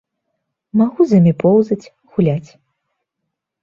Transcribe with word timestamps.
Магу 0.81 1.01
з 1.13 1.21
імі 1.21 1.33
поўзаць, 1.45 1.81
гуляць. 2.15 2.49